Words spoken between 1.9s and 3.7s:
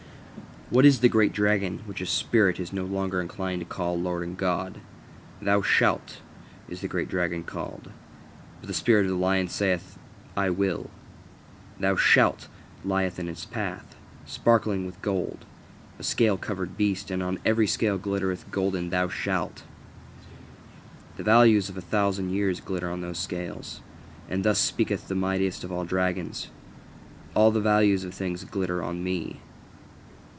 the spirit is no longer inclined to